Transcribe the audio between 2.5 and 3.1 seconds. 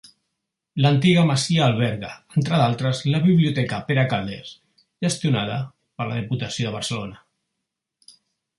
d'altres,